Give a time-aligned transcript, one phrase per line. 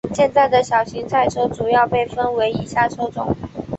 [0.15, 3.35] 现在的小型赛车主要被分为以下车种。